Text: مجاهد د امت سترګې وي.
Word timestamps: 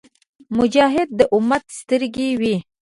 مجاهد 0.57 1.09
د 1.19 1.21
امت 1.35 1.63
سترګې 1.79 2.29
وي. 2.39 2.55